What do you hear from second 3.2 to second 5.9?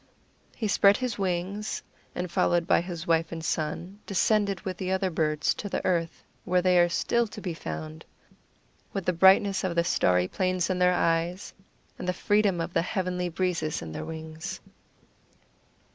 and son, descended with the other birds to the